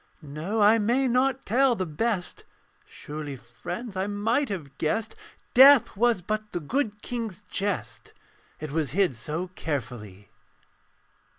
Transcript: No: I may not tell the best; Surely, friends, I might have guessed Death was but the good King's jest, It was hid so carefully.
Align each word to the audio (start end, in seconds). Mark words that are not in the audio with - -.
No: 0.23 0.59
I 0.61 0.79
may 0.79 1.07
not 1.07 1.45
tell 1.45 1.75
the 1.75 1.85
best; 1.85 2.43
Surely, 2.87 3.35
friends, 3.35 3.95
I 3.95 4.07
might 4.07 4.49
have 4.49 4.79
guessed 4.79 5.15
Death 5.53 5.95
was 5.95 6.23
but 6.23 6.53
the 6.53 6.59
good 6.59 7.03
King's 7.03 7.43
jest, 7.51 8.11
It 8.59 8.71
was 8.71 8.93
hid 8.97 9.15
so 9.15 9.49
carefully. 9.49 10.31